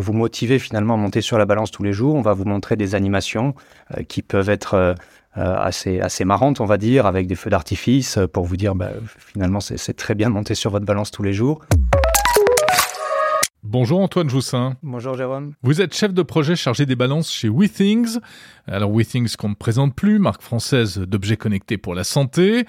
vous 0.00 0.12
motiver 0.12 0.58
finalement 0.58 0.94
à 0.94 0.96
monter 0.96 1.20
sur 1.20 1.38
la 1.38 1.46
balance 1.46 1.70
tous 1.70 1.82
les 1.82 1.92
jours, 1.92 2.14
on 2.14 2.22
va 2.22 2.32
vous 2.32 2.44
montrer 2.44 2.76
des 2.76 2.94
animations 2.94 3.54
qui 4.08 4.22
peuvent 4.22 4.50
être 4.50 4.94
assez, 5.34 6.00
assez 6.00 6.24
marrantes, 6.24 6.60
on 6.60 6.64
va 6.64 6.76
dire, 6.76 7.06
avec 7.06 7.26
des 7.26 7.34
feux 7.34 7.50
d'artifice 7.50 8.18
pour 8.32 8.44
vous 8.44 8.56
dire 8.56 8.74
bah, 8.74 8.90
finalement 9.18 9.60
c'est 9.60 9.96
très 9.96 10.14
bien 10.14 10.28
de 10.28 10.34
monter 10.34 10.54
sur 10.54 10.70
votre 10.70 10.86
balance 10.86 11.10
tous 11.10 11.22
les 11.22 11.32
jours. 11.32 11.60
Bonjour 13.62 14.00
Antoine 14.00 14.30
Joussin. 14.30 14.76
Bonjour 14.82 15.14
Jérôme. 15.14 15.52
Vous 15.62 15.82
êtes 15.82 15.94
chef 15.94 16.14
de 16.14 16.22
projet 16.22 16.56
chargé 16.56 16.86
des 16.86 16.96
balances 16.96 17.30
chez 17.30 17.50
WeThings. 17.50 18.18
Alors 18.66 18.90
WeThings 18.90 19.36
qu'on 19.36 19.50
ne 19.50 19.54
présente 19.54 19.94
plus, 19.94 20.18
marque 20.18 20.40
française 20.40 20.98
d'objets 20.98 21.36
connectés 21.36 21.76
pour 21.76 21.94
la 21.94 22.02
santé. 22.02 22.64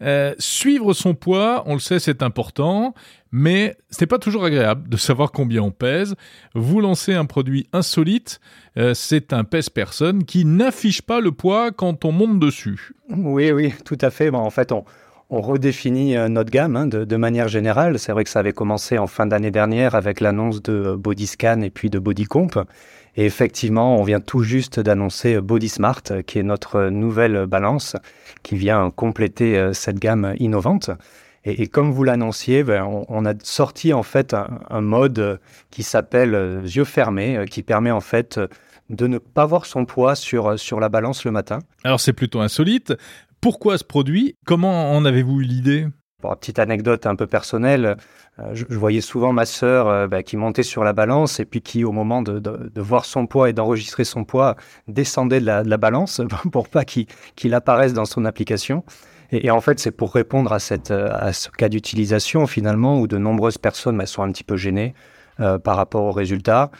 Euh, 0.00 0.34
suivre 0.38 0.94
son 0.94 1.14
poids, 1.14 1.62
on 1.66 1.74
le 1.74 1.78
sait, 1.78 1.98
c'est 1.98 2.22
important, 2.22 2.94
mais 3.32 3.76
c'est 3.90 4.06
pas 4.06 4.18
toujours 4.18 4.44
agréable 4.44 4.88
de 4.88 4.96
savoir 4.96 5.30
combien 5.30 5.60
on 5.60 5.72
pèse. 5.72 6.14
Vous 6.54 6.80
lancez 6.80 7.12
un 7.12 7.26
produit 7.26 7.68
insolite, 7.74 8.40
euh, 8.78 8.94
c'est 8.94 9.34
un 9.34 9.44
pèse-personne 9.44 10.24
qui 10.24 10.46
n'affiche 10.46 11.02
pas 11.02 11.20
le 11.20 11.32
poids 11.32 11.70
quand 11.70 12.06
on 12.06 12.12
monte 12.12 12.40
dessus. 12.40 12.94
Oui, 13.10 13.52
oui, 13.52 13.74
tout 13.84 13.98
à 14.00 14.08
fait. 14.08 14.30
Bon, 14.30 14.38
en 14.38 14.50
fait, 14.50 14.72
on, 14.72 14.86
on 15.30 15.40
redéfinit 15.40 16.16
euh, 16.16 16.28
notre 16.28 16.50
gamme 16.50 16.76
hein, 16.76 16.86
de, 16.86 17.16
manière 17.16 17.48
générale. 17.48 17.98
C'est 17.98 18.12
vrai 18.12 18.24
que 18.24 18.30
ça 18.30 18.40
avait 18.40 18.52
commencé 18.52 18.98
en 18.98 19.06
fin 19.06 19.26
d'année 19.26 19.52
dernière 19.52 19.94
avec 19.94 20.20
l'annonce 20.20 20.60
de 20.62 20.72
euh, 20.72 20.96
Bodyscan 20.96 21.62
et 21.62 21.70
puis 21.70 21.88
de 21.88 21.98
Bodycomp. 21.98 22.64
Et 23.16 23.24
effectivement, 23.24 23.96
on 23.96 24.02
vient 24.02 24.20
tout 24.20 24.42
juste 24.42 24.80
d'annoncer 24.80 25.36
euh, 25.36 25.40
Bodysmart, 25.40 26.02
qui 26.26 26.40
est 26.40 26.42
notre 26.42 26.88
nouvelle 26.88 27.46
balance, 27.46 27.96
qui 28.42 28.56
vient 28.56 28.90
compléter 28.90 29.70
cette 29.72 29.98
gamme 29.98 30.34
innovante. 30.38 30.90
Et, 31.44 31.68
comme 31.68 31.90
vous 31.90 32.04
l'annonciez, 32.04 32.64
ben, 32.64 32.84
on, 33.08 33.24
a 33.24 33.32
sorti 33.42 33.92
en 33.92 34.02
fait 34.02 34.34
un, 34.34 34.80
mode 34.80 35.40
qui 35.70 35.82
s'appelle 35.82 36.62
yeux 36.64 36.84
fermés, 36.84 37.44
qui 37.50 37.62
permet 37.62 37.90
en 37.90 38.00
fait 38.00 38.38
de 38.90 39.06
ne 39.06 39.18
pas 39.18 39.46
voir 39.46 39.66
son 39.66 39.84
poids 39.86 40.14
sur, 40.14 40.58
sur 40.58 40.80
la 40.80 40.88
balance 40.88 41.24
le 41.24 41.30
matin. 41.30 41.60
Alors 41.84 42.00
c'est 42.00 42.12
plutôt 42.12 42.40
insolite. 42.40 42.94
Pourquoi 43.40 43.78
ce 43.78 43.84
produit? 43.84 44.36
Comment 44.44 44.92
en 44.92 45.06
avez-vous 45.06 45.40
eu 45.40 45.44
l'idée? 45.44 45.86
Une 46.22 46.36
petite 46.36 46.58
anecdote 46.58 47.06
un 47.06 47.16
peu 47.16 47.26
personnelle, 47.26 47.96
euh, 48.38 48.50
je, 48.52 48.66
voyais 48.68 49.00
souvent 49.00 49.32
ma 49.32 49.46
sœur 49.46 49.88
euh, 49.88 50.06
bah, 50.06 50.22
qui 50.22 50.36
montait 50.36 50.62
sur 50.62 50.84
la 50.84 50.92
balance 50.92 51.40
et 51.40 51.46
puis 51.46 51.62
qui, 51.62 51.82
au 51.82 51.90
moment 51.90 52.20
de, 52.20 52.70
voir 52.78 53.06
son 53.06 53.26
poids 53.26 53.48
et 53.48 53.54
d'enregistrer 53.54 54.04
son 54.04 54.24
poids, 54.24 54.56
descendait 54.88 55.40
de 55.40 55.46
la, 55.46 55.76
balance 55.78 56.20
pour 56.52 56.68
pas 56.68 56.84
qu'il 56.84 57.54
apparaisse 57.54 57.94
dans 57.94 58.04
son 58.04 58.26
application. 58.26 58.84
Et, 59.32 59.50
en 59.50 59.62
fait, 59.62 59.80
c'est 59.80 59.92
pour 59.92 60.12
répondre 60.12 60.52
à, 60.52 60.58
cette, 60.58 60.90
à 60.90 61.32
ce 61.32 61.48
cas 61.48 61.70
d'utilisation 61.70 62.46
finalement 62.46 63.00
où 63.00 63.06
de 63.06 63.16
nombreuses 63.16 63.56
personnes 63.56 63.96
bah, 63.96 64.04
sont 64.04 64.22
un 64.22 64.32
petit 64.32 64.44
peu 64.44 64.58
gênées 64.58 64.92
euh, 65.40 65.58
par 65.58 65.76
rapport 65.76 66.04
aux 66.04 66.12
résultats 66.12 66.70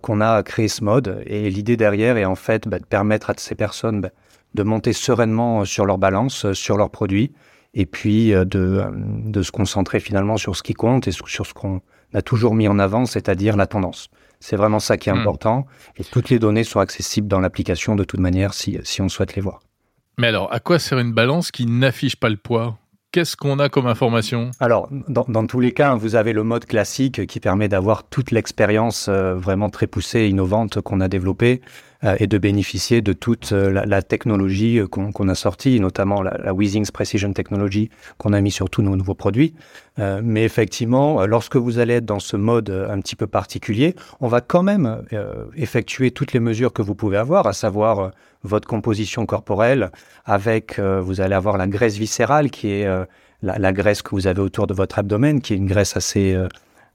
qu'on 0.00 0.22
a 0.22 0.42
créé 0.42 0.68
ce 0.68 0.82
mode. 0.82 1.22
Et 1.26 1.50
l'idée 1.50 1.76
derrière 1.76 2.16
est 2.16 2.24
en 2.24 2.36
fait 2.36 2.66
bah, 2.66 2.78
de 2.78 2.86
permettre 2.86 3.28
à 3.28 3.34
ces 3.36 3.54
personnes 3.54 4.00
de 4.56 4.62
monter 4.64 4.92
sereinement 4.92 5.64
sur 5.64 5.86
leur 5.86 5.98
balance, 5.98 6.52
sur 6.52 6.76
leurs 6.76 6.90
produits, 6.90 7.32
et 7.74 7.86
puis 7.86 8.34
euh, 8.34 8.44
de, 8.44 8.58
euh, 8.58 8.90
de 8.92 9.42
se 9.42 9.52
concentrer 9.52 10.00
finalement 10.00 10.36
sur 10.36 10.56
ce 10.56 10.64
qui 10.64 10.74
compte 10.74 11.06
et 11.06 11.12
sur 11.12 11.28
ce 11.28 11.54
qu'on 11.54 11.80
a 12.14 12.22
toujours 12.22 12.54
mis 12.54 12.66
en 12.66 12.78
avant, 12.80 13.06
c'est-à-dire 13.06 13.56
la 13.56 13.66
tendance. 13.66 14.08
C'est 14.40 14.56
vraiment 14.56 14.80
ça 14.80 14.96
qui 14.96 15.10
est 15.10 15.12
hmm. 15.12 15.18
important. 15.18 15.66
Et 15.96 16.04
toutes 16.04 16.30
les 16.30 16.38
données 16.38 16.64
sont 16.64 16.80
accessibles 16.80 17.28
dans 17.28 17.40
l'application 17.40 17.94
de 17.94 18.04
toute 18.04 18.20
manière 18.20 18.54
si, 18.54 18.78
si 18.82 19.00
on 19.02 19.08
souhaite 19.08 19.36
les 19.36 19.42
voir. 19.42 19.60
Mais 20.18 20.28
alors, 20.28 20.52
à 20.52 20.60
quoi 20.60 20.78
sert 20.78 20.98
une 20.98 21.12
balance 21.12 21.50
qui 21.50 21.66
n'affiche 21.66 22.16
pas 22.16 22.30
le 22.30 22.36
poids? 22.36 22.78
Qu'est-ce 23.12 23.36
qu'on 23.36 23.58
a 23.58 23.68
comme 23.68 23.86
information? 23.86 24.50
Alors, 24.60 24.88
dans, 25.08 25.24
dans, 25.28 25.46
tous 25.46 25.60
les 25.60 25.72
cas, 25.72 25.94
vous 25.94 26.16
avez 26.16 26.32
le 26.32 26.42
mode 26.42 26.64
classique 26.66 27.26
qui 27.26 27.40
permet 27.40 27.68
d'avoir 27.68 28.04
toute 28.08 28.30
l'expérience 28.30 29.08
euh, 29.08 29.34
vraiment 29.34 29.70
très 29.70 29.86
poussée 29.86 30.20
et 30.20 30.28
innovante 30.28 30.80
qu'on 30.80 31.00
a 31.00 31.08
développée. 31.08 31.60
Euh, 32.04 32.16
et 32.20 32.26
de 32.26 32.36
bénéficier 32.36 33.00
de 33.00 33.14
toute 33.14 33.52
euh, 33.52 33.70
la, 33.86 34.02
technologie 34.02 34.78
euh, 34.78 34.86
qu'on 34.86 35.28
a 35.28 35.34
sortie, 35.34 35.80
notamment 35.80 36.20
la, 36.20 36.36
la 36.36 36.52
Weezings 36.52 36.90
Precision 36.90 37.32
Technology 37.32 37.88
qu'on 38.18 38.34
a 38.34 38.40
mis 38.42 38.50
sur 38.50 38.68
tous 38.68 38.82
nos 38.82 38.96
nouveaux 38.96 39.14
produits. 39.14 39.54
mais 40.22 40.44
effectivement, 40.44 41.24
lorsque 41.24 41.56
vous 41.56 41.78
allez 41.78 41.94
être 41.94 42.04
dans 42.04 42.18
ce 42.18 42.36
mode 42.36 42.68
un 42.68 43.00
petit 43.00 43.16
peu 43.16 43.26
particulier, 43.26 43.94
on 44.20 44.28
va 44.28 44.42
quand 44.42 44.62
même 44.62 45.02
effectuer 45.56 46.10
toutes 46.10 46.34
les 46.34 46.40
mesures 46.40 46.72
que 46.72 46.82
vous 46.82 46.94
pouvez 46.94 47.16
avoir, 47.16 47.46
à 47.46 47.54
savoir 47.54 48.10
votre 48.42 48.68
composition 48.68 49.24
corporelle, 49.24 49.90
avec, 50.26 50.78
vous 50.78 51.20
allez 51.22 51.34
avoir 51.34 51.56
la 51.56 51.66
graisse 51.66 51.96
viscérale 51.96 52.50
qui 52.50 52.68
est 52.68 52.86
la, 53.42 53.72
graisse 53.72 54.02
que 54.02 54.10
vous 54.10 54.26
avez 54.26 54.42
autour 54.42 54.66
de 54.66 54.74
votre 54.74 54.98
abdomen, 54.98 55.40
qui 55.40 55.54
est 55.54 55.56
une 55.56 55.66
graisse 55.66 55.96
assez 55.96 56.36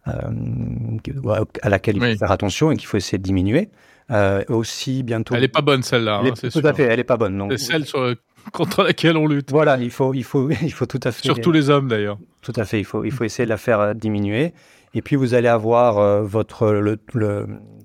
à 0.05 1.69
laquelle 1.69 1.97
il 1.97 2.11
faut 2.11 2.19
faire 2.19 2.31
attention 2.31 2.71
et 2.71 2.77
qu'il 2.77 2.87
faut 2.87 2.97
essayer 2.97 3.17
de 3.17 3.23
diminuer. 3.23 3.69
Euh, 4.11 4.43
aussi 4.49 5.03
bientôt. 5.03 5.35
Elle 5.35 5.43
est 5.43 5.47
pas 5.47 5.61
bonne 5.61 5.83
celle-là. 5.83 6.21
Hein, 6.23 6.33
tout 6.33 6.61
à 6.65 6.73
fait, 6.73 6.83
elle 6.83 6.99
est 6.99 7.05
pas 7.05 7.17
bonne. 7.17 7.47
C'est 7.51 7.57
celle 7.57 7.85
contre 8.51 8.83
laquelle 8.83 9.15
on 9.15 9.27
lutte. 9.27 9.51
Voilà, 9.51 9.77
il 9.77 9.91
faut, 9.91 10.13
il 10.13 10.23
faut, 10.23 10.49
il 10.61 10.73
faut 10.73 10.85
tout 10.85 10.99
à 11.03 11.11
fait. 11.11 11.23
Surtout 11.23 11.51
les 11.51 11.69
hommes 11.69 11.87
d'ailleurs. 11.87 12.17
Tout 12.41 12.53
à 12.55 12.65
fait, 12.65 12.79
il 12.79 12.85
faut, 12.85 13.05
il 13.05 13.11
faut 13.11 13.23
essayer 13.23 13.45
de 13.45 13.49
la 13.49 13.57
faire 13.57 13.79
euh, 13.79 13.93
diminuer. 13.93 14.53
Et 14.93 15.01
puis 15.01 15.15
vous 15.15 15.33
allez 15.33 15.47
avoir 15.47 15.99
euh, 15.99 16.23
votre 16.23 16.71
le, 16.71 16.99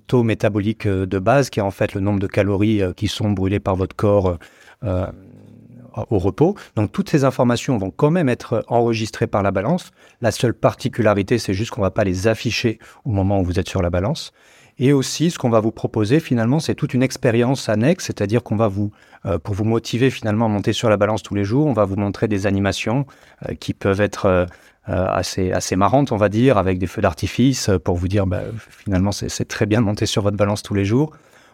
taux 0.07 0.23
métabolique 0.23 0.87
de 0.87 1.19
base, 1.19 1.49
qui 1.49 1.59
est 1.59 1.63
en 1.63 1.71
fait 1.71 1.93
le 1.93 2.01
nombre 2.01 2.19
de 2.19 2.27
calories 2.27 2.81
qui 2.95 3.07
sont 3.07 3.31
brûlées 3.31 3.59
par 3.59 3.75
votre 3.75 3.95
corps 3.95 4.37
au 4.81 6.19
repos. 6.19 6.55
Donc 6.75 6.91
toutes 6.91 7.09
ces 7.09 7.25
informations 7.25 7.77
vont 7.77 7.91
quand 7.91 8.11
même 8.11 8.29
être 8.29 8.63
enregistrées 8.67 9.27
par 9.27 9.43
la 9.43 9.51
balance. 9.51 9.91
La 10.21 10.31
seule 10.31 10.53
particularité, 10.53 11.39
c'est 11.39 11.53
juste 11.53 11.71
qu'on 11.71 11.81
va 11.81 11.91
pas 11.91 12.05
les 12.05 12.27
afficher 12.27 12.79
au 13.03 13.09
moment 13.09 13.41
où 13.41 13.43
vous 13.43 13.59
êtes 13.59 13.67
sur 13.67 13.81
la 13.81 13.89
balance. 13.89 14.31
Et 14.79 14.93
aussi, 14.93 15.31
ce 15.31 15.39
qu'on 15.39 15.49
va 15.49 15.59
vous 15.59 15.71
proposer 15.71 16.19
finalement, 16.19 16.59
c'est 16.59 16.75
toute 16.75 16.93
une 16.93 17.01
expérience 17.01 17.67
annexe, 17.67 18.05
c'est-à-dire 18.05 18.43
qu'on 18.43 18.55
va 18.55 18.67
vous, 18.67 18.91
euh, 19.25 19.39
pour 19.39 19.55
vous 19.55 19.63
motiver 19.63 20.09
finalement 20.11 20.45
à 20.45 20.49
monter 20.49 20.71
sur 20.73 20.89
la 20.89 20.97
balance 20.97 21.23
tous 21.23 21.33
les 21.33 21.43
jours, 21.43 21.65
on 21.65 21.73
va 21.73 21.85
vous 21.85 21.95
montrer 21.95 22.27
des 22.27 22.45
animations 22.45 23.05
euh, 23.49 23.55
qui 23.55 23.73
peuvent 23.73 24.01
être 24.01 24.25
euh, 24.27 24.45
assez, 24.87 25.51
assez 25.51 25.75
marrantes, 25.75 26.11
on 26.11 26.17
va 26.17 26.29
dire, 26.29 26.57
avec 26.57 26.77
des 26.77 26.87
feux 26.87 27.01
d'artifice 27.01 27.69
pour 27.83 27.95
vous 27.95 28.07
dire, 28.07 28.27
bah, 28.27 28.43
finalement, 28.69 29.11
c'est 29.11 29.47
très 29.47 29.65
bien 29.65 29.81
de 29.81 29.85
monter 29.85 30.05
sur 30.05 30.21
votre 30.21 30.37
balance 30.37 30.63
tous 30.63 30.75
les 30.75 30.85
jours. 30.85 31.11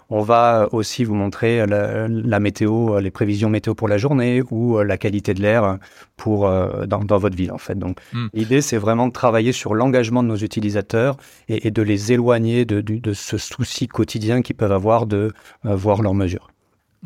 On 0.09 0.21
va 0.21 0.67
aussi 0.71 1.03
vous 1.03 1.15
montrer 1.15 1.65
la, 1.65 2.39
météo, 2.39 2.99
les 2.99 3.11
prévisions 3.11 3.49
météo 3.49 3.73
pour 3.75 3.87
la 3.87 3.97
journée 3.97 4.41
ou 4.51 4.77
euh, 4.77 4.83
la 4.83 4.97
qualité 4.97 5.33
de 5.33 5.41
l'air 5.41 5.77
pour 6.17 6.47
euh, 6.47 6.85
dans, 6.85 7.17
votre 7.17 7.35
ville 7.35 7.51
en 7.51 7.57
fait. 7.57 7.77
Donc 7.77 7.99
hmm. 8.13 8.27
l'idée 8.33 8.61
c'est 8.61 8.77
vraiment 8.77 9.07
de 9.07 9.13
travailler 9.13 9.51
sur 9.51 9.73
l'engagement 9.73 10.23
de 10.23 10.27
nos 10.27 10.35
utilisateurs 10.35 11.17
et, 11.47 11.71
de 11.71 11.81
les 11.81 12.11
éloigner 12.11 12.65
de, 12.65 13.13
ce 13.13 13.37
souci 13.37 13.87
quotidien 13.87 14.41
qu'ils 14.41 14.55
peuvent 14.55 14.71
avoir 14.71 15.05
de 15.05 15.31
euh, 15.65 15.75
voir 15.75 16.01
leurs 16.01 16.13
mesures. 16.13 16.49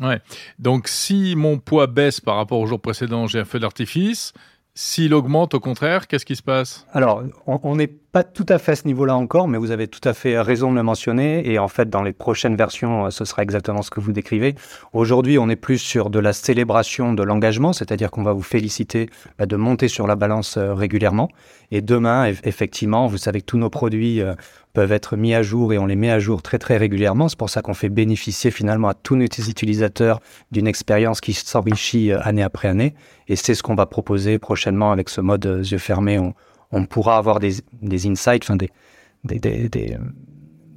Ouais. 0.00 0.20
Donc 0.58 0.88
si 0.88 1.34
mon 1.36 1.58
poids 1.58 1.86
baisse 1.86 2.20
par 2.20 2.36
rapport 2.36 2.60
au 2.60 2.66
jour 2.66 2.80
précédent, 2.80 3.26
j'ai 3.26 3.40
un 3.40 3.44
feu 3.44 3.58
d'artifice. 3.58 4.32
S'il 4.80 5.12
augmente, 5.12 5.54
au 5.54 5.58
contraire, 5.58 6.06
qu'est-ce 6.06 6.24
qui 6.24 6.36
se 6.36 6.42
passe? 6.42 6.86
Alors, 6.92 7.24
on 7.46 7.74
n'est 7.74 7.88
pas 7.88 8.22
tout 8.22 8.46
à 8.48 8.58
fait 8.58 8.72
à 8.72 8.76
ce 8.76 8.86
niveau-là 8.86 9.16
encore, 9.16 9.48
mais 9.48 9.58
vous 9.58 9.72
avez 9.72 9.88
tout 9.88 10.08
à 10.08 10.14
fait 10.14 10.40
raison 10.40 10.70
de 10.70 10.76
le 10.76 10.84
mentionner. 10.84 11.50
Et 11.50 11.58
en 11.58 11.66
fait, 11.66 11.90
dans 11.90 12.04
les 12.04 12.12
prochaines 12.12 12.54
versions, 12.54 13.06
euh, 13.06 13.10
ce 13.10 13.24
sera 13.24 13.42
exactement 13.42 13.82
ce 13.82 13.90
que 13.90 13.98
vous 13.98 14.12
décrivez. 14.12 14.54
Aujourd'hui, 14.92 15.36
on 15.36 15.48
est 15.48 15.56
plus 15.56 15.78
sur 15.78 16.10
de 16.10 16.20
la 16.20 16.32
célébration 16.32 17.12
de 17.12 17.24
l'engagement, 17.24 17.72
c'est-à-dire 17.72 18.12
qu'on 18.12 18.22
va 18.22 18.32
vous 18.32 18.42
féliciter 18.42 19.10
bah, 19.36 19.46
de 19.46 19.56
monter 19.56 19.88
sur 19.88 20.06
la 20.06 20.14
balance 20.14 20.56
euh, 20.58 20.74
régulièrement. 20.74 21.28
Et 21.72 21.80
demain, 21.80 22.32
effectivement, 22.44 23.08
vous 23.08 23.18
savez 23.18 23.40
que 23.40 23.46
tous 23.46 23.58
nos 23.58 23.70
produits 23.70 24.22
euh, 24.22 24.34
peuvent 24.78 24.92
être 24.92 25.16
mis 25.16 25.34
à 25.34 25.42
jour 25.42 25.72
et 25.72 25.78
on 25.78 25.86
les 25.86 25.96
met 25.96 26.08
à 26.08 26.20
jour 26.20 26.40
très 26.40 26.56
très 26.56 26.76
régulièrement. 26.76 27.28
C'est 27.28 27.36
pour 27.36 27.50
ça 27.50 27.62
qu'on 27.62 27.74
fait 27.74 27.88
bénéficier 27.88 28.52
finalement 28.52 28.86
à 28.86 28.94
tous 28.94 29.16
nos 29.16 29.24
utilisateurs 29.24 30.20
d'une 30.52 30.68
expérience 30.68 31.20
qui 31.20 31.32
s'enrichit 31.32 32.12
euh, 32.12 32.20
année 32.22 32.44
après 32.44 32.68
année. 32.68 32.94
Et 33.26 33.34
c'est 33.34 33.56
ce 33.56 33.64
qu'on 33.64 33.74
va 33.74 33.86
proposer 33.86 34.38
prochainement 34.38 34.92
avec 34.92 35.08
ce 35.08 35.20
mode 35.20 35.46
euh, 35.46 35.64
yeux 35.64 35.78
fermés. 35.78 36.20
On, 36.70 36.84
pourra 36.84 37.16
avoir 37.16 37.40
des, 37.40 37.54
des 37.82 38.06
insights, 38.06 38.44
enfin 38.44 38.54
des, 38.54 38.70
des, 39.24 39.96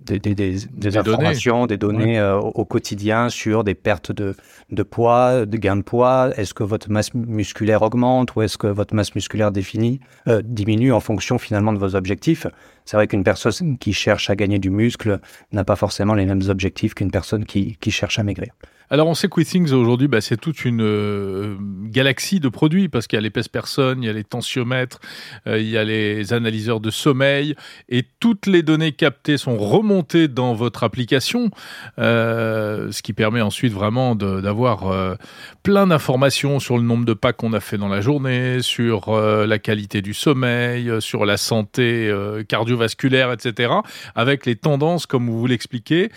des, 0.05 0.19
des, 0.19 0.97
informations, 0.97 1.67
des 1.67 1.77
données 1.77 2.19
euh, 2.19 2.37
au, 2.37 2.65
quotidien 2.65 3.29
sur 3.29 3.63
des 3.63 3.75
pertes 3.75 4.11
de, 4.11 4.35
de 4.69 4.83
poids, 4.83 5.45
de 5.45 5.57
gains 5.57 5.75
de 5.75 5.81
poids. 5.81 6.31
Est-ce 6.37 6.53
que 6.53 6.63
votre 6.63 6.89
masse 6.89 7.13
musculaire 7.13 7.81
augmente 7.81 8.35
ou 8.35 8.41
est-ce 8.41 8.57
que 8.57 8.67
votre 8.67 8.95
masse 8.95 9.15
musculaire 9.15 9.51
définie, 9.51 9.99
euh, 10.27 10.41
diminue 10.43 10.93
en 10.93 10.99
fonction 10.99 11.37
finalement 11.37 11.73
de 11.73 11.77
vos 11.77 11.95
objectifs? 11.95 12.47
C'est 12.85 12.97
vrai 12.97 13.07
qu'une 13.07 13.23
personne 13.23 13.77
qui 13.77 13.93
cherche 13.93 14.29
à 14.29 14.35
gagner 14.35 14.59
du 14.59 14.69
muscle 14.69 15.19
n'a 15.51 15.63
pas 15.63 15.75
forcément 15.75 16.13
les 16.13 16.25
mêmes 16.25 16.41
objectifs 16.49 16.93
qu'une 16.93 17.11
personne 17.11 17.45
qui, 17.45 17.77
qui 17.79 17.91
cherche 17.91 18.19
à 18.19 18.23
maigrir. 18.23 18.53
Alors 18.91 19.07
on 19.07 19.13
sait 19.13 19.29
que 19.29 19.39
WeThings 19.39 19.71
aujourd'hui, 19.71 20.09
bah, 20.09 20.19
c'est 20.19 20.35
toute 20.35 20.65
une 20.65 20.81
euh, 20.81 21.55
galaxie 21.85 22.41
de 22.41 22.49
produits 22.49 22.89
parce 22.89 23.07
qu'il 23.07 23.15
y 23.15 23.19
a 23.19 23.21
l'épaisse 23.21 23.47
personne, 23.47 24.03
il 24.03 24.07
y 24.07 24.09
a 24.09 24.13
les 24.13 24.25
tensiomètres, 24.25 24.99
euh, 25.47 25.59
il 25.59 25.69
y 25.69 25.77
a 25.77 25.85
les 25.85 26.33
analyseurs 26.33 26.81
de 26.81 26.91
sommeil 26.91 27.55
et 27.87 28.03
toutes 28.19 28.47
les 28.47 28.63
données 28.63 28.91
captées 28.91 29.37
sont 29.37 29.57
remontées 29.57 30.27
dans 30.27 30.53
votre 30.55 30.83
application, 30.83 31.51
euh, 31.99 32.91
ce 32.91 33.01
qui 33.01 33.13
permet 33.13 33.39
ensuite 33.39 33.71
vraiment 33.71 34.13
d'avoir 34.13 35.17
plein 35.63 35.87
d'informations 35.87 36.59
sur 36.59 36.77
le 36.77 36.83
nombre 36.83 37.05
de 37.05 37.13
pas 37.13 37.31
qu'on 37.31 37.53
a 37.53 37.61
fait 37.61 37.77
dans 37.77 37.87
la 37.87 38.01
journée, 38.01 38.61
sur 38.61 39.15
la 39.15 39.57
qualité 39.57 40.01
du 40.01 40.13
sommeil, 40.13 40.91
sur 40.99 41.25
la 41.25 41.37
santé 41.37 42.13
cardiovasculaire, 42.49 43.31
etc. 43.31 43.71
Avec 44.15 44.45
les 44.45 44.57
tendances 44.57 45.05
comme 45.05 45.29
vous 45.29 45.47
l'expliquez. 45.47 46.11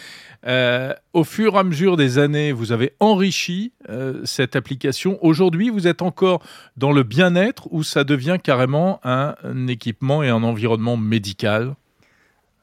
Euh, 0.46 0.92
au 1.14 1.24
fur 1.24 1.54
et 1.54 1.58
à 1.58 1.64
mesure 1.64 1.96
des 1.96 2.18
années, 2.18 2.52
vous 2.52 2.72
avez 2.72 2.92
enrichi 3.00 3.72
euh, 3.88 4.20
cette 4.24 4.56
application. 4.56 5.18
Aujourd'hui, 5.22 5.70
vous 5.70 5.86
êtes 5.86 6.02
encore 6.02 6.42
dans 6.76 6.92
le 6.92 7.02
bien-être 7.02 7.68
ou 7.70 7.82
ça 7.82 8.04
devient 8.04 8.36
carrément 8.42 9.00
un, 9.04 9.34
équipement 9.68 10.22
et 10.22 10.28
un 10.28 10.42
environnement 10.42 10.96
médical? 10.96 11.74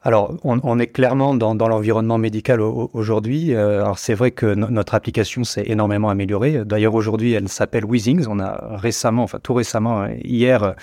Alors, 0.04 0.34
on, 0.42 0.78
est 0.80 0.88
clairement 0.88 1.32
dans, 1.32 1.54
l'environnement 1.54 2.18
médical 2.18 2.60
aujourd'hui. 2.60 3.54
Euh, 3.54 3.82
alors, 3.82 3.98
c'est 4.00 4.14
vrai 4.14 4.32
que 4.32 4.46
notre 4.46 4.94
application 4.94 5.44
s'est 5.44 5.62
énormément 5.66 6.10
améliorée. 6.10 6.64
D'ailleurs, 6.64 6.94
aujourd'hui, 6.94 7.34
elle 7.34 7.48
s'appelle 7.48 7.84
Weezings. 7.84 8.26
On 8.28 8.40
a 8.40 8.76
récemment, 8.78 9.22
enfin 9.22 9.38
tout 9.40 9.54
récemment, 9.54 10.08
hier, 10.24 10.74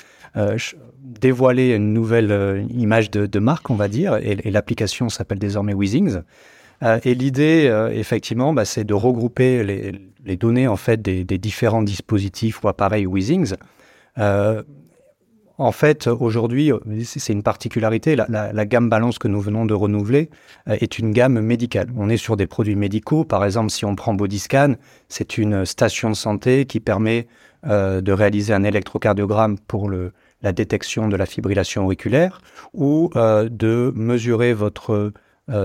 dévoilé 1.01 1.75
une 1.75 1.91
nouvelle 1.91 2.65
image 2.69 3.11
de, 3.11 3.39
marque, 3.39 3.69
on 3.69 3.75
va 3.75 3.89
dire, 3.89 4.15
et, 4.15 4.37
et 4.41 4.51
l'application 4.51 5.09
s'appelle 5.09 5.39
désormais 5.39 5.73
Weezings. 5.73 6.21
Euh, 6.83 6.99
et 7.03 7.13
l'idée, 7.13 7.67
euh, 7.67 7.89
effectivement, 7.89 8.53
bah, 8.53 8.65
c'est 8.65 8.83
de 8.83 8.93
regrouper 8.93 9.63
les, 9.63 10.37
données 10.37 10.67
en 10.67 10.77
fait 10.77 11.01
des, 11.01 11.23
différents 11.37 11.81
dispositifs 11.81 12.63
ou 12.63 12.67
appareils 12.67 13.07
Weezings. 13.07 13.55
Euh, 14.17 14.63
en 15.57 15.73
fait, 15.73 16.07
aujourd'hui, 16.07 16.71
c'est 17.03 17.33
une 17.33 17.43
particularité, 17.43 18.15
la, 18.15 18.65
gamme 18.65 18.89
balance 18.89 19.19
que 19.19 19.27
nous 19.27 19.41
venons 19.41 19.65
de 19.65 19.73
renouveler 19.73 20.29
est 20.67 20.99
une 20.99 21.11
gamme 21.11 21.41
médicale. 21.41 21.89
On 21.97 22.07
est 22.07 22.15
sur 22.15 22.37
des 22.37 22.47
produits 22.47 22.77
médicaux. 22.77 23.25
Par 23.25 23.43
exemple, 23.43 23.69
si 23.69 23.83
on 23.83 23.93
prend 23.93 24.13
Bodyscan, 24.13 24.75
c'est 25.09 25.37
une 25.37 25.65
station 25.65 26.09
de 26.09 26.15
santé 26.15 26.65
qui 26.65 26.79
permet 26.79 27.27
de 27.65 28.11
réaliser 28.13 28.53
un 28.53 28.63
électrocardiogramme 28.63 29.57
pour 29.67 29.89
le, 29.89 30.13
la 30.41 30.53
détection 30.53 31.09
de 31.09 31.17
la 31.17 31.25
fibrillation 31.25 31.83
auriculaire 31.83 32.39
ou 32.73 33.09
de 33.15 33.91
mesurer 33.95 34.53
votre 34.53 34.93
euh, 34.93 35.13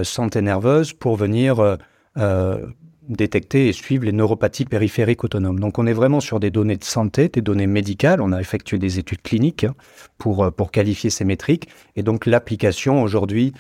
santé 0.05 0.41
nerveuse 0.41 0.93
pour 0.93 1.17
venir 1.17 1.61
euh, 1.61 1.77
euh, 2.17 2.67
détecter 3.09 3.69
et 3.69 3.73
suivre 3.73 4.07
les 4.07 4.13
neuropathies 4.13 4.65
périphériques 4.65 5.25
autonomes. 5.25 5.61
Donc 5.61 5.79
on 5.79 5.87
est 5.87 5.93
vraiment 5.93 6.21
sur 6.21 6.41
des 6.41 6.51
données 6.51 6.77
de 6.77 6.85
santé, 6.85 7.29
des 7.29 7.43
données 7.43 7.67
médicales. 7.67 8.23
On 8.23 8.33
a 8.33 8.41
effectué 8.41 8.79
des 8.79 8.99
études 8.99 9.21
cliniques 9.21 9.65
hein, 9.65 9.75
pour, 10.17 10.51
pour 10.53 10.71
qualifier 10.71 11.11
ces 11.11 11.25
métriques. 11.25 11.69
Et 11.97 12.03
donc 12.03 12.25
l'application 12.25 13.03
aujourd'hui, 13.03 13.53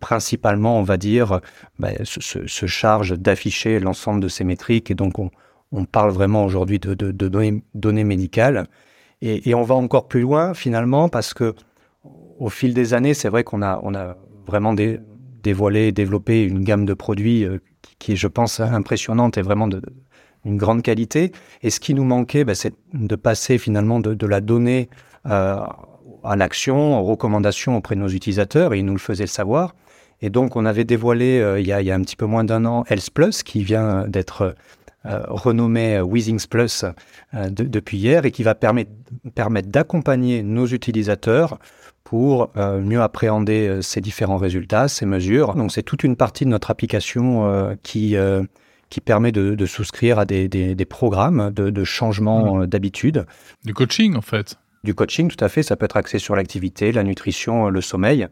principalement, 0.00 0.76
on 0.76 0.82
va 0.82 0.96
dire, 0.96 1.40
bah, 1.78 1.90
se, 2.02 2.66
charge 2.66 3.12
d'afficher 3.16 3.78
l'ensemble 3.78 4.20
de 4.20 4.26
ces 4.26 4.42
métriques. 4.42 4.90
Et 4.90 4.94
donc 4.94 5.20
on, 5.20 5.30
parle 5.84 6.10
vraiment 6.10 6.44
aujourd'hui 6.44 6.80
de, 6.80 7.12
données, 7.12 8.04
médicales. 8.04 8.66
Et, 9.22 9.50
et, 9.50 9.54
on 9.54 9.62
va 9.62 9.76
encore 9.76 10.08
plus 10.08 10.22
loin 10.22 10.52
finalement 10.52 11.08
parce 11.08 11.32
que 11.32 11.54
au 12.40 12.48
fil 12.48 12.74
des 12.74 12.92
années, 12.92 13.14
c'est 13.14 13.28
vrai 13.28 13.44
qu'on 13.44 13.62
a, 13.62 13.78
on 13.84 13.94
a 13.94 14.16
vraiment 14.46 14.74
des, 14.74 14.98
dévoiler 15.42 15.92
développer 15.92 16.42
une 16.42 16.64
gamme 16.64 16.84
de 16.84 16.94
produits 16.94 17.44
euh, 17.44 17.58
qui, 17.98 18.12
est, 18.12 18.16
je 18.16 18.28
pense, 18.28 18.60
impressionnante 18.60 19.38
et 19.38 19.42
vraiment 19.42 19.68
de, 19.68 19.82
une 20.44 20.56
grande 20.56 20.82
qualité. 20.82 21.32
Et 21.62 21.70
ce 21.70 21.80
qui 21.80 21.94
nous 21.94 22.04
manquait, 22.04 22.44
bah, 22.44 22.54
c'est 22.54 22.74
de 22.92 23.16
passer 23.16 23.58
finalement 23.58 24.00
de, 24.00 24.26
la 24.26 24.40
donnée 24.40 24.88
euh, 25.26 25.60
à 26.24 26.36
l'action, 26.36 27.00
aux 27.00 27.04
recommandations 27.04 27.76
auprès 27.76 27.94
de 27.94 28.00
nos 28.00 28.08
utilisateurs, 28.08 28.74
et 28.74 28.78
ils 28.78 28.84
nous 28.84 28.94
le 28.94 28.98
faisaient 28.98 29.26
savoir. 29.26 29.74
Et 30.22 30.28
donc, 30.28 30.56
on 30.56 30.66
avait 30.66 30.84
dévoilé 30.84 31.40
euh, 31.40 31.60
il, 31.60 31.66
y 31.66 31.72
a, 31.72 31.80
il, 31.80 31.86
y 31.86 31.90
a, 31.90 31.94
un 31.94 32.02
petit 32.02 32.16
peu 32.16 32.26
moins 32.26 32.44
d'un 32.44 32.64
an 32.64 32.84
Health 32.88 33.10
Plus, 33.10 33.42
qui 33.42 33.62
vient 33.62 34.06
d'être 34.06 34.54
renommé 35.04 36.00
Weezings 36.00 36.46
Plus 36.46 36.84
depuis 37.32 37.98
hier, 37.98 38.26
et 38.26 38.30
qui 38.30 38.42
va 38.42 38.54
permettre, 38.54 38.90
permettre 39.34 39.68
d'accompagner 39.68 40.42
nos 40.42 40.66
utilisateurs 40.66 41.58
pour 42.10 42.50
euh, 42.56 42.80
mieux 42.80 43.00
appréhender 43.00 43.68
euh, 43.68 43.82
ces 43.82 44.00
différents 44.00 44.36
résultats, 44.36 44.88
ces 44.88 45.06
mesures. 45.06 45.54
Donc 45.54 45.70
c'est 45.70 45.84
toute 45.84 46.02
une 46.02 46.16
partie 46.16 46.44
de 46.44 46.50
notre 46.50 46.72
application 46.72 47.46
euh, 47.46 47.74
qui 47.84 48.16
qui 48.88 49.00
permet 49.00 49.30
de, 49.30 49.54
de, 49.54 49.66
souscrire 49.66 50.18
à 50.18 50.24
des, 50.24 50.48
des, 50.48 50.74
des 50.74 50.84
programmes 50.84 51.52
de, 51.52 51.70
de 51.70 51.84
changement 51.84 52.56
mmh. 52.56 52.66
d'habitude. 52.66 53.24
Du 53.64 53.72
coaching 53.72 54.16
en 54.16 54.20
fait. 54.20 54.56
Du 54.82 54.94
coaching, 54.94 55.28
tout 55.28 55.44
à 55.44 55.48
fait. 55.48 55.62
Ça 55.62 55.76
peut 55.76 55.84
être 55.84 55.96
axé 55.96 56.18
sur 56.18 56.34
l'activité, 56.34 56.90
la 56.90 57.04
nutrition, 57.04 57.68
le 57.68 57.80
sommeil, 57.80 58.26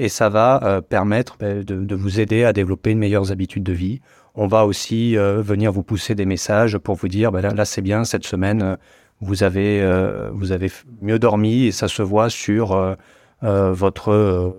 et 0.00 0.08
ça 0.08 0.28
va 0.30 0.82
permettre 0.82 1.36
bah, 1.38 1.54
de, 1.54 1.62
de, 1.62 1.94
vous 1.94 2.18
aider 2.18 2.42
à 2.42 2.52
développer 2.52 2.90
une 2.90 2.98
meilleure 2.98 3.30
habitude 3.30 3.62
de 3.62 3.72
vie. 3.72 4.00
On 4.34 4.46
va 4.46 4.66
aussi 4.66 5.14
venir 5.16 5.70
vous 5.70 5.82
pousser 5.82 6.14
des 6.14 6.26
messages 6.26 6.78
pour 6.78 6.96
vous 6.96 7.08
dire, 7.08 7.30
bah, 7.30 7.40
là, 7.40 7.64
c'est 7.64 7.82
bien 7.82 8.04
cette 8.04 8.24
semaine 8.24 8.76
vous 9.20 9.42
avez, 9.42 9.80
euh, 9.80 10.30
vous 10.32 10.52
avez 10.52 10.70
mieux 11.00 11.18
dormi 11.18 11.66
et 11.66 11.72
ça 11.72 11.88
se 11.88 12.02
voit 12.02 12.30
sur 12.30 12.72
euh, 12.72 12.94
euh, 13.42 13.72
votre, 13.72 14.54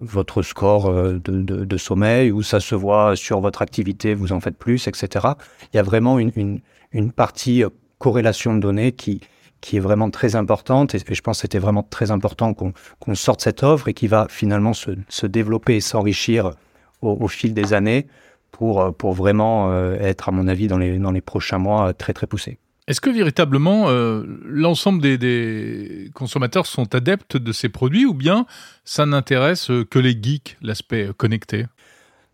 votre 0.00 0.42
score 0.42 0.92
de, 0.92 1.76
sommeil 1.76 2.30
ou 2.30 2.42
ça 2.42 2.60
se 2.60 2.74
voit 2.74 3.16
sur 3.16 3.40
votre 3.40 3.62
activité, 3.62 4.14
vous 4.14 4.32
en 4.32 4.40
faites 4.40 4.56
plus, 4.56 4.86
etc. 4.86 5.26
Il 5.72 5.76
y 5.76 5.80
a 5.80 5.82
vraiment 5.82 6.18
une, 6.18 6.60
une, 6.92 7.12
partie 7.12 7.64
corrélation 7.98 8.54
de 8.54 8.60
données 8.60 8.92
qui, 8.92 9.20
qui 9.60 9.76
est 9.76 9.80
vraiment 9.80 10.10
très 10.10 10.36
importante 10.36 10.94
et, 10.94 10.98
je 10.98 11.20
pense 11.20 11.38
que 11.38 11.42
c'était 11.42 11.58
vraiment 11.58 11.82
très 11.82 12.10
important 12.10 12.54
qu'on 12.54 13.14
sorte 13.14 13.40
cette 13.40 13.62
offre 13.62 13.88
et 13.88 13.94
qui 13.94 14.06
va 14.06 14.26
finalement 14.28 14.72
se, 14.72 14.92
se 15.08 15.26
développer 15.26 15.76
et 15.76 15.80
s'enrichir 15.80 16.52
au, 17.00 17.28
fil 17.28 17.54
des 17.54 17.72
années 17.74 18.06
pour, 18.58 18.94
pour 18.94 19.14
vraiment 19.14 19.72
être, 19.94 20.28
à 20.28 20.32
mon 20.32 20.48
avis, 20.48 20.66
dans 20.68 20.78
les, 20.78 20.98
dans 20.98 21.12
les 21.12 21.22
prochains 21.22 21.58
mois 21.58 21.94
très 21.94 22.12
très 22.12 22.26
poussé. 22.26 22.58
Est-ce 22.88 23.02
que 23.02 23.10
véritablement 23.10 23.90
euh, 23.90 24.22
l'ensemble 24.46 25.02
des, 25.02 26.10
consommateurs 26.14 26.64
sont 26.64 26.94
adeptes 26.94 27.36
de 27.36 27.52
ces 27.52 27.68
produits 27.68 28.06
ou 28.06 28.14
bien 28.14 28.46
ça 28.82 29.04
n'intéresse 29.04 29.70
que 29.90 29.98
les 29.98 30.18
geeks, 30.20 30.56
l'aspect 30.62 31.10
connecté? 31.14 31.66